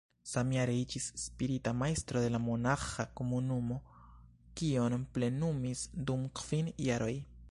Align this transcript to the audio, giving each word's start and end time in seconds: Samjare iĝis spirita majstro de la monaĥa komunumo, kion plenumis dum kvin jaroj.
Samjare 0.27 0.75
iĝis 0.83 1.09
spirita 1.23 1.73
majstro 1.81 2.23
de 2.23 2.31
la 2.35 2.39
monaĥa 2.45 3.05
komunumo, 3.19 3.77
kion 4.61 5.07
plenumis 5.19 5.87
dum 6.09 6.27
kvin 6.41 6.75
jaroj. 6.91 7.15